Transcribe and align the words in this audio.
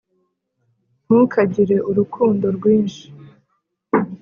ntukagire 1.05 1.77
urukundo 1.89 2.45
rwinshi. 2.57 3.05